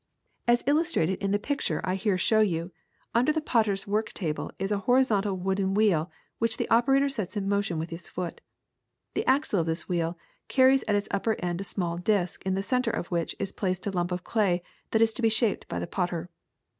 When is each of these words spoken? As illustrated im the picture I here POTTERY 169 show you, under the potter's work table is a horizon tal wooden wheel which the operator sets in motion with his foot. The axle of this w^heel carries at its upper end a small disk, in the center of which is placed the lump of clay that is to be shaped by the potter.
As 0.47 0.63
illustrated 0.65 1.21
im 1.21 1.29
the 1.29 1.37
picture 1.37 1.79
I 1.83 1.93
here 1.93 2.15
POTTERY 2.15 2.37
169 2.39 2.41
show 2.41 2.41
you, 2.41 2.71
under 3.13 3.31
the 3.31 3.39
potter's 3.39 3.85
work 3.85 4.11
table 4.13 4.49
is 4.57 4.71
a 4.71 4.79
horizon 4.79 5.21
tal 5.21 5.37
wooden 5.37 5.75
wheel 5.75 6.09
which 6.39 6.57
the 6.57 6.67
operator 6.71 7.07
sets 7.07 7.37
in 7.37 7.47
motion 7.47 7.77
with 7.77 7.91
his 7.91 8.09
foot. 8.09 8.41
The 9.13 9.23
axle 9.27 9.59
of 9.59 9.67
this 9.67 9.83
w^heel 9.83 10.15
carries 10.47 10.81
at 10.87 10.95
its 10.95 11.07
upper 11.11 11.35
end 11.37 11.61
a 11.61 11.63
small 11.63 11.99
disk, 11.99 12.43
in 12.47 12.55
the 12.55 12.63
center 12.63 12.89
of 12.89 13.11
which 13.11 13.35
is 13.37 13.51
placed 13.51 13.83
the 13.83 13.91
lump 13.91 14.11
of 14.11 14.23
clay 14.23 14.63
that 14.89 15.03
is 15.03 15.13
to 15.13 15.21
be 15.21 15.29
shaped 15.29 15.67
by 15.67 15.77
the 15.77 15.85
potter. 15.85 16.31